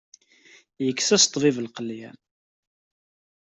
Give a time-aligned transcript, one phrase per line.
[0.85, 2.17] Yekkes-as-d ṭṭbib lqelyan.